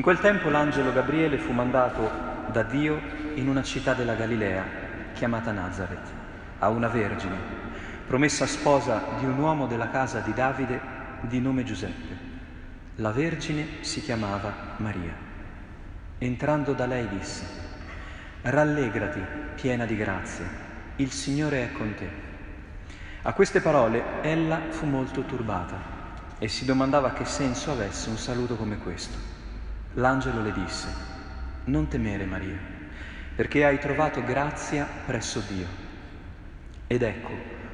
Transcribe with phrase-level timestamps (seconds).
[0.00, 2.10] In quel tempo l'angelo Gabriele fu mandato
[2.50, 2.98] da Dio
[3.34, 4.64] in una città della Galilea
[5.12, 6.08] chiamata Nazareth,
[6.58, 7.36] a una vergine,
[8.06, 10.80] promessa sposa di un uomo della casa di Davide
[11.20, 12.16] di nome Giuseppe.
[12.94, 15.12] La vergine si chiamava Maria.
[16.16, 17.44] Entrando da lei disse,
[18.40, 19.22] Rallegrati,
[19.54, 20.46] piena di grazia,
[20.96, 22.08] il Signore è con te.
[23.20, 25.76] A queste parole ella fu molto turbata
[26.38, 29.39] e si domandava che senso avesse un saluto come questo.
[29.94, 30.86] L'angelo le disse,
[31.64, 32.56] non temere Maria,
[33.34, 35.66] perché hai trovato grazia presso Dio.
[36.86, 37.30] Ed ecco,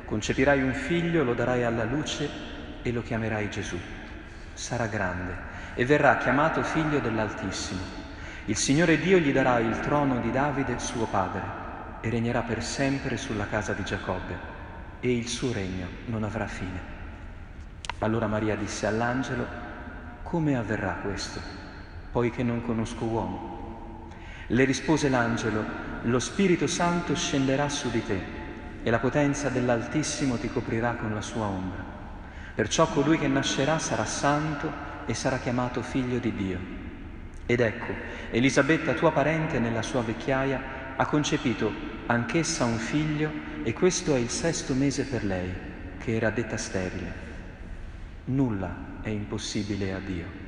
[0.07, 2.29] concepirai un figlio, lo darai alla luce
[2.81, 3.79] e lo chiamerai Gesù.
[4.55, 5.35] Sarà grande
[5.75, 7.83] e verrà chiamato figlio dell'Altissimo.
[8.47, 11.43] Il Signore Dio gli darà il trono di Davide, suo padre,
[12.01, 14.39] e regnerà per sempre sulla casa di Giacobbe,
[15.01, 16.81] e il suo regno non avrà fine.
[17.99, 19.47] Allora Maria disse all'angelo,
[20.23, 21.56] come avverrà questo,
[22.17, 24.09] poiché non conosco uomo?
[24.47, 25.63] Le rispose l'angelo,
[26.05, 28.19] lo Spirito Santo scenderà su di te
[28.83, 31.85] e la potenza dell'Altissimo ti coprirà con la sua ombra.
[32.55, 34.73] Perciò colui che nascerà sarà santo
[35.05, 36.59] e sarà chiamato figlio di Dio.
[37.45, 37.93] Ed ecco,
[38.31, 41.71] Elisabetta, tua parente nella sua vecchiaia, ha concepito
[42.07, 43.31] anch'essa un figlio
[43.63, 45.53] e questo è il sesto mese per lei,
[45.99, 47.13] che era detta sterile
[48.25, 50.46] Nulla è impossibile a Dio.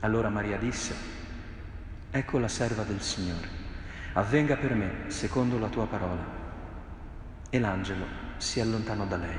[0.00, 0.94] Allora Maria disse,
[2.10, 3.48] ecco la serva del Signore,
[4.14, 6.38] avvenga per me secondo la tua parola.
[7.50, 8.06] E l'angelo
[8.38, 9.38] si allontanò da lei.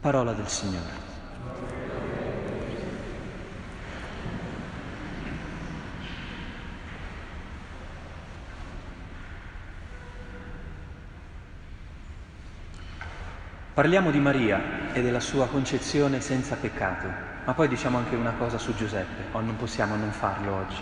[0.00, 1.06] Parola del Signore.
[13.74, 17.06] Parliamo di Maria e della sua concezione senza peccato,
[17.44, 20.80] ma poi diciamo anche una cosa su Giuseppe, o non possiamo non farlo oggi.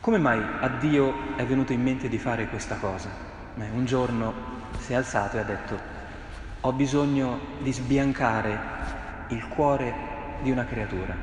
[0.00, 3.08] Come mai a Dio è venuto in mente di fare questa cosa?
[3.54, 4.32] Beh, un giorno
[4.78, 5.78] si è alzato e ha detto,
[6.60, 8.58] ho bisogno di sbiancare
[9.28, 9.94] il cuore
[10.42, 11.14] di una creatura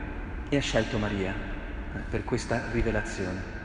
[0.50, 3.61] e ha scelto Maria eh, per questa rivelazione.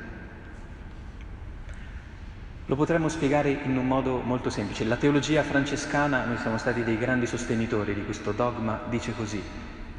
[2.69, 4.83] Lo potremmo spiegare in un modo molto semplice.
[4.85, 9.41] La teologia francescana, noi siamo stati dei grandi sostenitori di questo dogma, dice così,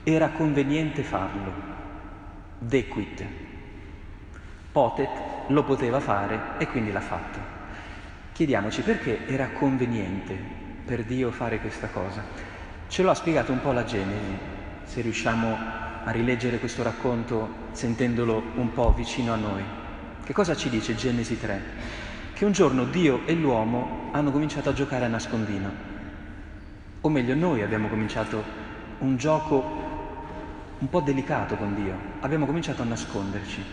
[0.04, 1.54] era conveniente farlo,
[2.60, 3.24] dequit,
[4.74, 5.10] potet
[5.48, 7.40] lo poteva fare e quindi l'ha fatto.
[8.34, 10.38] Chiediamoci perché era conveniente
[10.86, 12.22] per Dio fare questa cosa.
[12.90, 14.38] Ce lo ha spiegato un po' la Genesi,
[14.84, 15.58] se riusciamo
[16.04, 19.64] a rileggere questo racconto sentendolo un po' vicino a noi.
[20.22, 22.07] Che cosa ci dice Genesi 3?
[22.38, 25.72] Che un giorno Dio e l'uomo hanno cominciato a giocare a nascondino.
[27.02, 28.44] O meglio, noi abbiamo cominciato
[29.00, 29.86] un gioco
[30.78, 31.98] un po' delicato con Dio.
[32.20, 33.64] Abbiamo cominciato a nasconderci.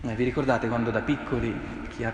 [0.00, 1.56] Eh, vi ricordate quando da piccoli,
[1.90, 2.12] chi ha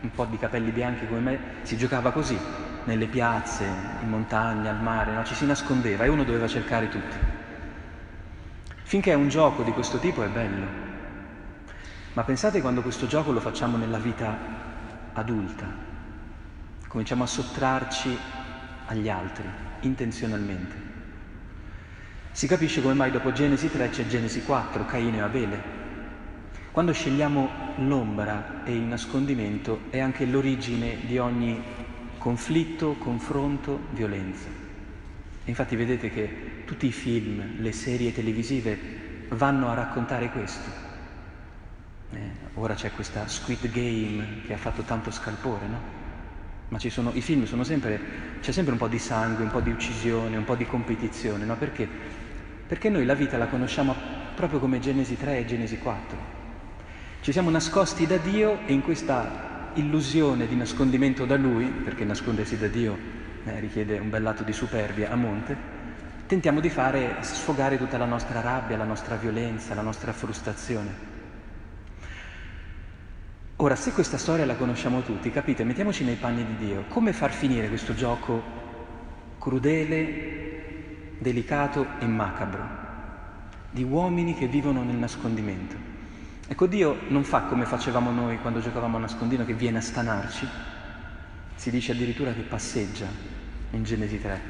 [0.00, 2.38] un po' di capelli bianchi come me, si giocava così,
[2.84, 3.66] nelle piazze,
[4.00, 5.22] in montagna, al mare, no?
[5.24, 7.16] ci si nascondeva e uno doveva cercare tutti.
[8.84, 10.66] Finché un gioco di questo tipo è bello.
[12.14, 14.63] Ma pensate quando questo gioco lo facciamo nella vita
[15.14, 15.66] adulta.
[16.86, 18.16] Cominciamo a sottrarci
[18.86, 19.44] agli altri
[19.80, 20.92] intenzionalmente.
[22.32, 25.62] Si capisce come mai dopo Genesi 3 c'è Genesi 4, Caino e Abele.
[26.72, 31.62] Quando scegliamo l'ombra e il nascondimento è anche l'origine di ogni
[32.18, 34.48] conflitto, confronto, violenza.
[35.44, 40.83] E infatti vedete che tutti i film, le serie televisive vanno a raccontare questo.
[42.12, 42.18] Eh,
[42.54, 46.02] ora c'è questa Squid Game che ha fatto tanto scalpore, no?
[46.68, 48.00] Ma sono, i film sono sempre,
[48.40, 51.56] c'è sempre un po' di sangue, un po' di uccisione, un po' di competizione, no?
[51.56, 51.88] Perché?
[52.66, 53.94] Perché noi la vita la conosciamo
[54.34, 56.32] proprio come Genesi 3 e Genesi 4.
[57.20, 62.58] Ci siamo nascosti da Dio e in questa illusione di nascondimento da Lui, perché nascondersi
[62.58, 62.96] da Dio
[63.44, 65.56] eh, richiede un bel lato di superbia a monte,
[66.26, 71.13] tentiamo di fare sfogare tutta la nostra rabbia, la nostra violenza, la nostra frustrazione.
[73.58, 77.30] Ora, se questa storia la conosciamo tutti, capite, mettiamoci nei panni di Dio, come far
[77.30, 78.42] finire questo gioco
[79.38, 82.82] crudele, delicato e macabro
[83.70, 85.76] di uomini che vivono nel nascondimento?
[86.48, 90.48] Ecco, Dio non fa come facevamo noi quando giocavamo a nascondino, che viene a stanarci,
[91.54, 93.06] si dice addirittura che passeggia
[93.70, 94.40] in Genesi 3,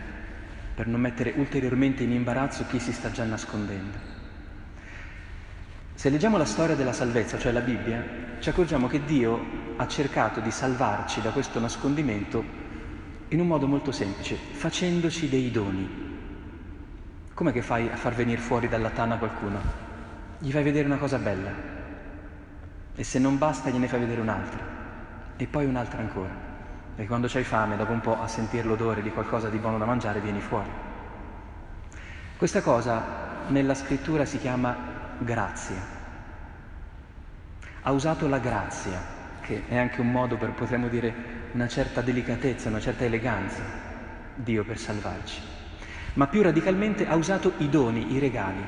[0.74, 4.13] per non mettere ulteriormente in imbarazzo chi si sta già nascondendo.
[5.94, 8.04] Se leggiamo la storia della salvezza, cioè la Bibbia,
[8.40, 12.44] ci accorgiamo che Dio ha cercato di salvarci da questo nascondimento
[13.28, 16.02] in un modo molto semplice, facendoci dei doni.
[17.32, 19.58] Come che fai a far venire fuori dalla tana qualcuno?
[20.38, 21.50] Gli fai vedere una cosa bella
[22.94, 24.62] e se non basta gliene fai vedere un'altra
[25.36, 26.52] e poi un'altra ancora.
[26.90, 29.84] Perché quando c'hai fame, dopo un po' a sentire l'odore di qualcosa di buono da
[29.84, 30.70] mangiare, vieni fuori.
[32.36, 33.02] Questa cosa
[33.48, 36.02] nella scrittura si chiama grazia.
[37.82, 39.00] Ha usato la grazia,
[39.40, 41.12] che è anche un modo per, potremmo dire,
[41.52, 43.62] una certa delicatezza, una certa eleganza,
[44.34, 45.40] Dio per salvarci.
[46.14, 48.62] Ma più radicalmente ha usato i doni, i regali,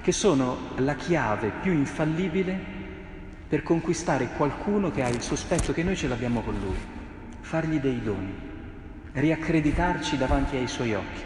[0.00, 2.58] che sono la chiave più infallibile
[3.48, 6.76] per conquistare qualcuno che ha il sospetto che noi ce l'abbiamo con lui,
[7.40, 8.34] fargli dei doni,
[9.12, 11.22] riaccreditarci davanti ai suoi occhi,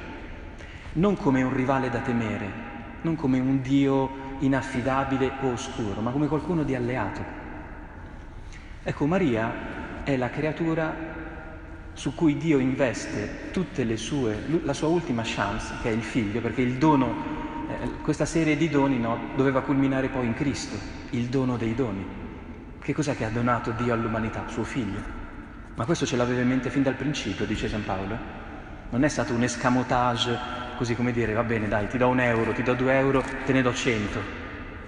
[0.94, 2.68] non come un rivale da temere,
[3.02, 7.38] non come un Dio inaffidabile o oscuro, ma come qualcuno di alleato.
[8.82, 11.18] Ecco, Maria è la creatura
[11.92, 16.40] su cui Dio investe tutte le sue, la sua ultima chance, che è il figlio,
[16.40, 17.14] perché il dono,
[17.68, 20.76] eh, questa serie di doni no, doveva culminare poi in Cristo,
[21.10, 22.04] il dono dei doni.
[22.80, 24.44] Che cos'è che ha donato Dio all'umanità?
[24.48, 25.18] Suo figlio.
[25.74, 28.16] Ma questo ce l'aveva in mente fin dal principio, dice San Paolo.
[28.90, 30.38] Non è stato un escamotage,
[30.80, 33.52] così come dire, va bene, dai, ti do un euro, ti do due euro, te
[33.52, 34.18] ne do cento.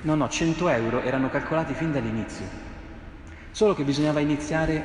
[0.00, 2.46] No, no, cento euro erano calcolati fin dall'inizio.
[3.50, 4.84] Solo che bisognava iniziare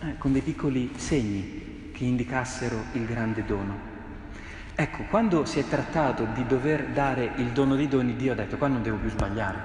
[0.00, 3.78] eh, con dei piccoli segni che indicassero il grande dono.
[4.74, 8.56] Ecco, quando si è trattato di dover dare il dono dei doni, Dio ha detto
[8.56, 9.58] qua non devo più sbagliare,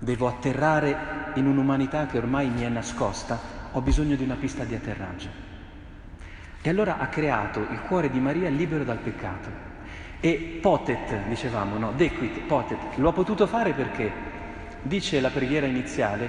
[0.00, 3.38] devo atterrare in un'umanità che ormai mi è nascosta,
[3.70, 5.28] ho bisogno di una pista di atterraggio.
[6.66, 9.50] E allora ha creato il cuore di Maria libero dal peccato.
[10.18, 11.92] E potet, dicevamo, no?
[11.92, 14.10] Dequit, potet, lo ha potuto fare perché,
[14.80, 16.26] dice la preghiera iniziale,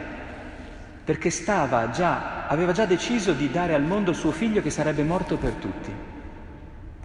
[1.05, 5.53] perché già, aveva già deciso di dare al mondo suo figlio che sarebbe morto per
[5.53, 5.89] tutti.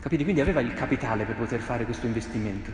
[0.00, 0.24] Capite?
[0.24, 2.72] Quindi aveva il capitale per poter fare questo investimento.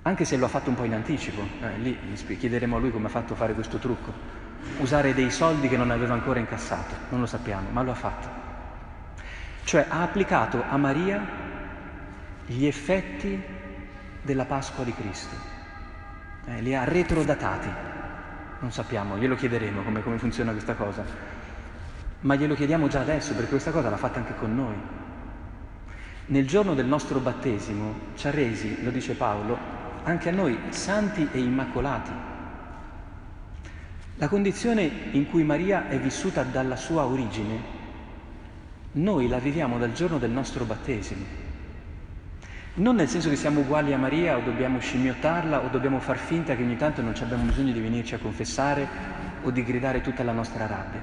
[0.00, 3.08] Anche se lo ha fatto un po' in anticipo, eh, lì chiederemo a lui come
[3.08, 4.14] ha fatto a fare questo trucco.
[4.78, 8.45] Usare dei soldi che non aveva ancora incassato, non lo sappiamo, ma lo ha fatto.
[9.66, 11.26] Cioè ha applicato a Maria
[12.46, 13.42] gli effetti
[14.22, 15.34] della Pasqua di Cristo,
[16.44, 17.68] eh, li ha retrodatati.
[18.60, 21.04] Non sappiamo, glielo chiederemo come, come funziona questa cosa.
[22.20, 24.76] Ma glielo chiediamo già adesso perché questa cosa l'ha fatta anche con noi.
[26.26, 29.58] Nel giorno del nostro battesimo ci ha resi, lo dice Paolo,
[30.04, 32.12] anche a noi santi e immacolati.
[34.14, 37.75] La condizione in cui Maria è vissuta dalla sua origine,
[38.96, 41.44] noi la viviamo dal giorno del nostro battesimo.
[42.74, 46.54] Non nel senso che siamo uguali a Maria o dobbiamo scimmiottarla o dobbiamo far finta
[46.54, 48.86] che ogni tanto non abbiamo bisogno di venirci a confessare
[49.42, 51.00] o di gridare tutta la nostra rabbia,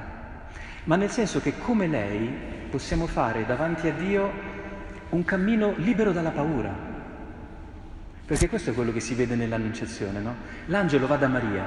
[0.86, 2.32] ma nel senso che come lei
[2.70, 4.32] possiamo fare davanti a Dio
[5.10, 6.92] un cammino libero dalla paura.
[8.26, 10.36] Perché questo è quello che si vede nell'annunciazione, no?
[10.68, 11.66] L'angelo va da Maria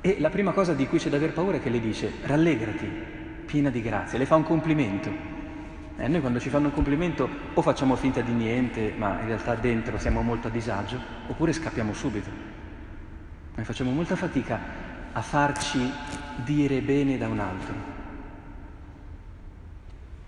[0.00, 3.18] e la prima cosa di cui c'è da aver paura è che le dice rallegrati,
[3.50, 5.10] piena di grazia, le fa un complimento.
[5.96, 9.26] E eh, noi quando ci fanno un complimento o facciamo finta di niente, ma in
[9.26, 12.30] realtà dentro siamo molto a disagio, oppure scappiamo subito.
[13.56, 14.60] Noi facciamo molta fatica
[15.12, 15.80] a farci
[16.36, 17.74] dire bene da un altro.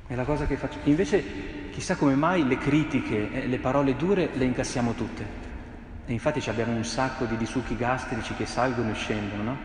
[0.08, 0.78] È la cosa che faccio.
[0.84, 5.24] Invece, chissà come mai le critiche, eh, le parole dure le incassiamo tutte.
[6.06, 9.56] E infatti abbiamo un sacco di disucchi gastrici che salgono e scendono, no?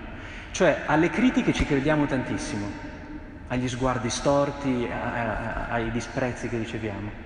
[0.51, 2.95] Cioè, alle critiche ci crediamo tantissimo,
[3.47, 7.25] agli sguardi storti, ai disprezzi che riceviamo.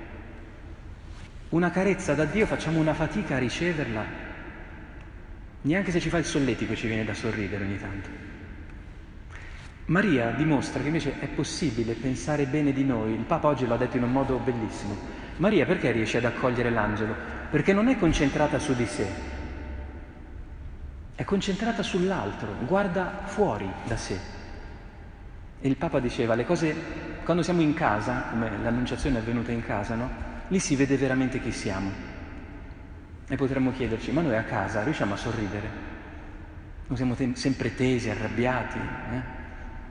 [1.50, 4.04] Una carezza da Dio facciamo una fatica a riceverla,
[5.62, 8.10] neanche se ci fa il solletico ci viene da sorridere ogni tanto.
[9.86, 13.98] Maria dimostra che invece è possibile pensare bene di noi, il Papa oggi l'ha detto
[13.98, 14.96] in un modo bellissimo.
[15.38, 17.13] Maria perché riesce ad accogliere l'angelo?
[17.50, 19.08] Perché non è concentrata su di sé,
[21.16, 24.40] è concentrata sull'altro, guarda fuori da sé.
[25.63, 26.75] E il Papa diceva, le cose,
[27.24, 30.10] quando siamo in casa, come l'annunciazione è avvenuta in casa, no?
[30.48, 31.91] Lì si vede veramente chi siamo.
[33.27, 35.70] E potremmo chiederci, ma noi a casa riusciamo a sorridere?
[36.88, 39.22] Non siamo te- sempre tesi, arrabbiati, eh?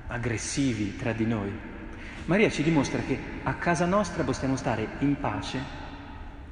[0.08, 1.50] aggressivi tra di noi.
[2.26, 5.58] Maria ci dimostra che a casa nostra possiamo stare in pace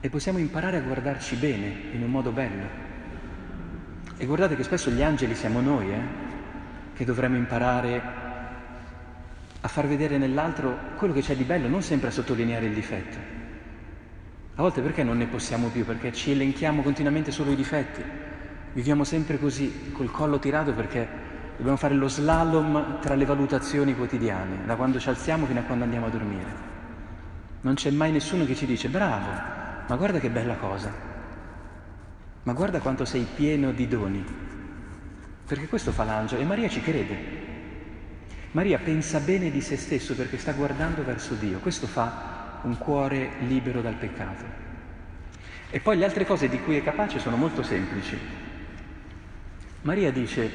[0.01, 2.67] e possiamo imparare a guardarci bene, in un modo bello.
[4.17, 6.01] E guardate che spesso gli angeli siamo noi, eh?
[6.95, 8.18] che dovremmo imparare
[9.61, 13.17] a far vedere nell'altro quello che c'è di bello, non sempre a sottolineare il difetto.
[14.55, 15.85] A volte perché non ne possiamo più?
[15.85, 18.03] Perché ci elenchiamo continuamente solo i difetti.
[18.73, 21.09] Viviamo sempre così, col collo tirato perché
[21.57, 25.85] dobbiamo fare lo slalom tra le valutazioni quotidiane, da quando ci alziamo fino a quando
[25.85, 26.67] andiamo a dormire.
[27.61, 29.31] Non c'è mai nessuno che ci dice bravo,
[29.89, 30.93] ma guarda che bella cosa,
[32.45, 34.25] ma guarda quanto sei pieno di doni,
[35.45, 37.38] perché questo fa l'angelo e Maria ci crede.
[38.53, 43.33] Maria pensa bene di se stesso perché sta guardando verso Dio, questo fa un cuore
[43.41, 44.67] libero dal peccato.
[45.69, 48.19] E poi le altre cose di cui è capace sono molto semplici.
[49.83, 50.51] Maria dice,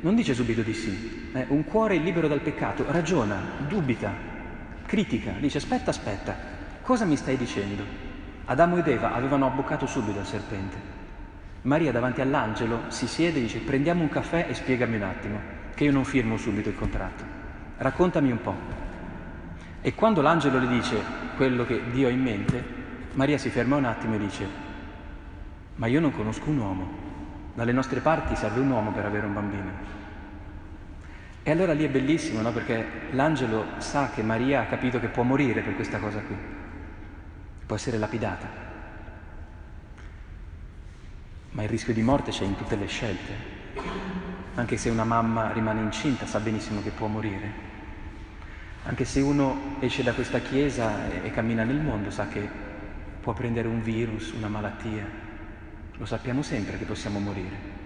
[0.00, 4.12] non dice subito di sì, eh, un cuore libero dal peccato, ragiona, dubita,
[4.84, 6.36] critica, dice aspetta, aspetta,
[6.82, 7.84] cosa mi stai dicendo?
[8.46, 10.98] Adamo ed Eva avevano abboccato subito al serpente.
[11.62, 15.84] Maria davanti all'angelo si siede e dice prendiamo un caffè e spiegami un attimo che
[15.84, 17.24] io non firmo subito il contratto.
[17.78, 18.56] Raccontami un po'.
[19.80, 20.96] E quando l'angelo le dice
[21.36, 22.62] quello che Dio ha in mente,
[23.14, 24.46] Maria si ferma un attimo e dice,
[25.76, 26.88] ma io non conosco un uomo,
[27.54, 29.70] dalle nostre parti serve un uomo per avere un bambino.
[31.42, 32.52] E allora lì è bellissimo, no?
[32.52, 36.36] Perché l'angelo sa che Maria ha capito che può morire per questa cosa qui,
[37.64, 38.46] può essere lapidata.
[41.52, 43.58] Ma il rischio di morte c'è in tutte le scelte.
[44.54, 47.68] Anche se una mamma rimane incinta sa benissimo che può morire.
[48.84, 52.48] Anche se uno esce da questa chiesa e, cammina nel mondo sa che
[53.20, 55.06] può prendere un virus, una malattia.
[55.96, 57.78] Lo sappiamo sempre che possiamo morire.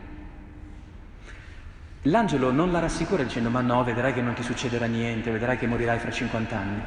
[2.02, 5.66] L'angelo non la rassicura dicendo ma no, vedrai che non ti succederà niente, vedrai che
[5.66, 6.82] morirai fra 50 anni.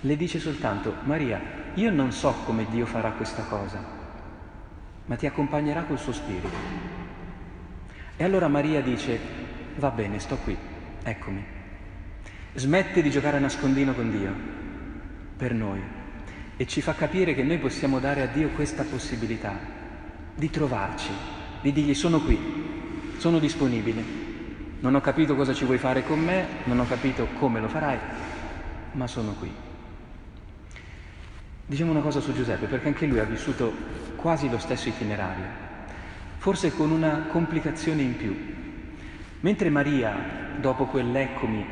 [0.00, 1.40] Le dice soltanto, Maria,
[1.74, 3.84] io non so come Dio farà questa cosa,
[5.04, 6.99] ma ti accompagnerà col suo spirito.
[8.20, 9.18] E allora Maria dice,
[9.76, 10.54] va bene, sto qui,
[11.02, 11.42] eccomi.
[12.52, 14.30] Smette di giocare a nascondino con Dio,
[15.38, 15.80] per noi,
[16.54, 19.58] e ci fa capire che noi possiamo dare a Dio questa possibilità
[20.34, 21.08] di trovarci,
[21.62, 22.38] di dirgli sono qui,
[23.16, 24.04] sono disponibile,
[24.80, 27.98] non ho capito cosa ci vuoi fare con me, non ho capito come lo farai,
[28.92, 29.50] ma sono qui.
[31.64, 33.72] Diciamo una cosa su Giuseppe, perché anche lui ha vissuto
[34.16, 35.69] quasi lo stesso itinerario
[36.40, 38.34] forse con una complicazione in più.
[39.40, 40.14] Mentre Maria,
[40.58, 41.66] dopo quell'eccomi,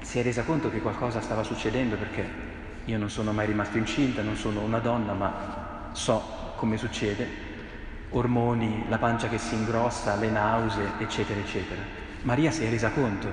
[0.00, 2.24] si è resa conto che qualcosa stava succedendo perché
[2.86, 7.28] io non sono mai rimasto incinta, non sono una donna, ma so come succede,
[8.08, 11.82] ormoni, la pancia che si ingrossa, le nausee, eccetera, eccetera.
[12.22, 13.30] Maria si è resa conto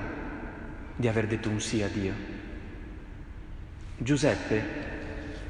[0.96, 2.12] di aver detto un sì a Dio.
[3.96, 4.62] Giuseppe,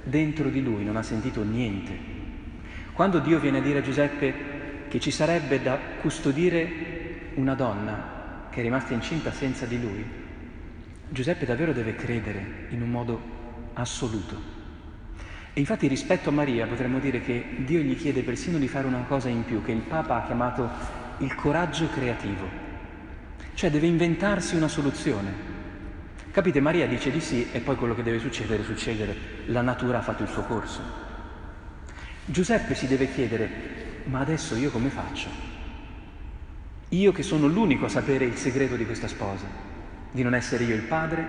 [0.05, 2.13] dentro di lui, non ha sentito niente.
[2.93, 4.54] Quando Dio viene a dire a Giuseppe,
[4.95, 10.05] che ci sarebbe da custodire una donna che è rimasta incinta senza di lui,
[11.09, 13.21] Giuseppe davvero deve credere in un modo
[13.73, 14.41] assoluto.
[15.53, 19.03] E infatti rispetto a Maria potremmo dire che Dio gli chiede persino di fare una
[19.09, 20.71] cosa in più, che il Papa ha chiamato
[21.19, 22.49] il coraggio creativo,
[23.55, 25.33] cioè deve inventarsi una soluzione.
[26.31, 30.03] Capite, Maria dice di sì e poi quello che deve succedere succedere, la natura ha
[30.03, 30.81] fatto il suo corso.
[32.27, 35.29] Giuseppe si deve chiedere ma adesso io come faccio?
[36.91, 39.47] Io che sono l'unico a sapere il segreto di questa sposa,
[40.11, 41.27] di non essere io il padre,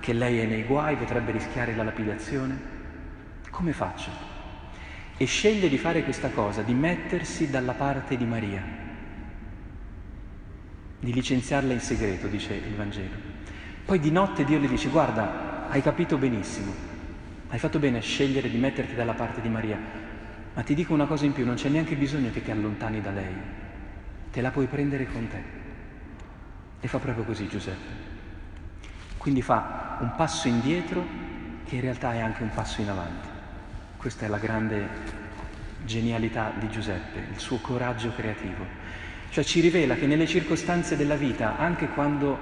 [0.00, 2.58] che lei è nei guai, potrebbe rischiare la lapidazione,
[3.50, 4.10] come faccio?
[5.16, 8.62] E sceglie di fare questa cosa, di mettersi dalla parte di Maria,
[11.00, 13.14] di licenziarla in segreto, dice il Vangelo.
[13.84, 16.72] Poi di notte Dio le dice, guarda, hai capito benissimo,
[17.48, 19.78] hai fatto bene a scegliere di metterti dalla parte di Maria,
[20.54, 23.10] ma ti dico una cosa in più, non c'è neanche bisogno che ti allontani da
[23.10, 23.34] lei,
[24.30, 25.42] te la puoi prendere con te.
[26.80, 28.12] E fa proprio così Giuseppe.
[29.18, 31.04] Quindi fa un passo indietro
[31.64, 33.28] che in realtà è anche un passo in avanti.
[33.96, 34.86] Questa è la grande
[35.84, 38.64] genialità di Giuseppe, il suo coraggio creativo.
[39.30, 42.38] Cioè ci rivela che nelle circostanze della vita, anche quando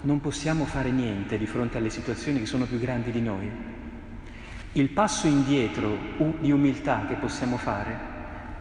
[0.00, 3.71] non possiamo fare niente di fronte alle situazioni che sono più grandi di noi,
[4.72, 5.96] il passo indietro
[6.40, 8.10] di umiltà che possiamo fare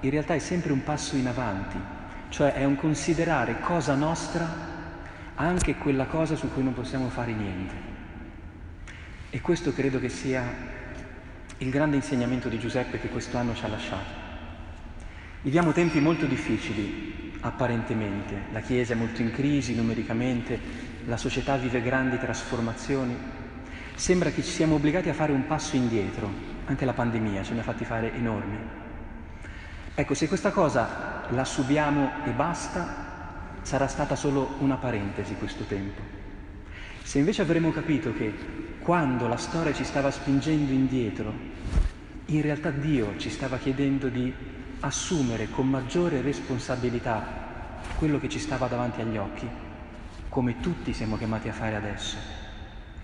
[0.01, 1.77] in realtà è sempre un passo in avanti,
[2.29, 4.69] cioè è un considerare cosa nostra
[5.35, 7.89] anche quella cosa su cui non possiamo fare niente.
[9.29, 10.43] E questo credo che sia
[11.59, 14.19] il grande insegnamento di Giuseppe che questo anno ci ha lasciato.
[15.43, 20.59] Viviamo tempi molto difficili, apparentemente, la Chiesa è molto in crisi numericamente,
[21.05, 23.15] la società vive grandi trasformazioni,
[23.95, 26.29] sembra che ci siamo obbligati a fare un passo indietro,
[26.65, 28.57] anche la pandemia ce ne ha fatti fare enormi.
[29.93, 33.09] Ecco, se questa cosa la subiamo e basta,
[33.61, 36.01] sarà stata solo una parentesi questo tempo.
[37.03, 38.33] Se invece avremo capito che
[38.79, 41.33] quando la storia ci stava spingendo indietro,
[42.27, 44.33] in realtà Dio ci stava chiedendo di
[44.79, 49.47] assumere con maggiore responsabilità quello che ci stava davanti agli occhi,
[50.29, 52.40] come tutti siamo chiamati a fare adesso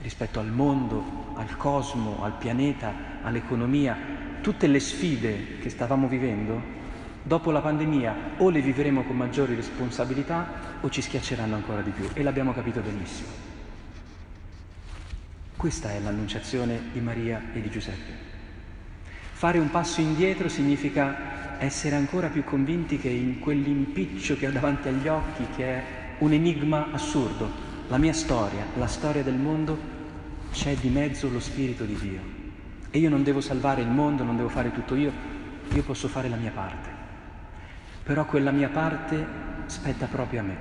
[0.02, 3.98] rispetto al mondo, al cosmo, al pianeta, all'economia,
[4.42, 6.76] tutte le sfide che stavamo vivendo,
[7.24, 12.08] dopo la pandemia o le vivremo con maggiori responsabilità o ci schiacceranno ancora di più
[12.14, 13.28] e l'abbiamo capito benissimo.
[15.58, 18.26] Questa è l'annunciazione di Maria e di Giuseppe.
[19.34, 24.88] Fare un passo indietro significa essere ancora più convinti che in quell'impiccio che ho davanti
[24.88, 25.84] agli occhi, che è
[26.20, 29.96] un enigma assurdo, la mia storia, la storia del mondo,
[30.52, 32.20] c'è di mezzo lo Spirito di Dio.
[32.90, 35.12] E io non devo salvare il mondo, non devo fare tutto io,
[35.72, 36.90] io posso fare la mia parte.
[38.04, 39.26] Però quella mia parte
[39.68, 40.58] spetta proprio a me.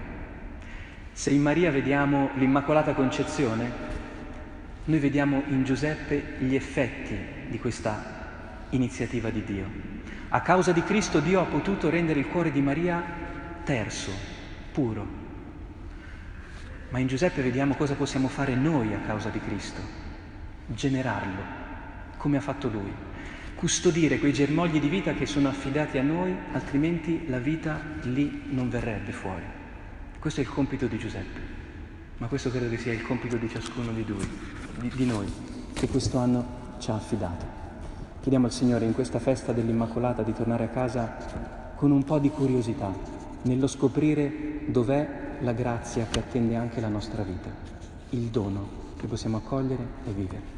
[1.13, 3.95] Se in Maria vediamo l'Immacolata Concezione,
[4.85, 7.17] noi vediamo in Giuseppe gli effetti
[7.49, 9.65] di questa iniziativa di Dio.
[10.29, 13.03] A causa di Cristo Dio ha potuto rendere il cuore di Maria
[13.65, 14.11] terso,
[14.73, 15.26] puro.
[16.91, 19.81] Ma in Giuseppe vediamo cosa possiamo fare noi a causa di Cristo.
[20.67, 21.43] Generarlo,
[22.17, 22.93] come ha fatto lui.
[23.57, 28.69] Custodire quei germogli di vita che sono affidati a noi, altrimenti la vita lì non
[28.69, 29.43] verrebbe fuori.
[30.19, 31.41] Questo è il compito di Giuseppe,
[32.19, 34.29] ma questo credo che sia il compito di ciascuno di, lui,
[34.79, 35.27] di, di noi,
[35.73, 37.45] che questo anno ci ha affidato.
[38.21, 42.29] Chiediamo al Signore in questa festa dell'Immacolata di tornare a casa con un po' di
[42.29, 42.93] curiosità,
[43.43, 47.51] nello scoprire dov'è la grazia che attende anche la nostra vita,
[48.11, 50.56] il dono che possiamo accogliere e vivere.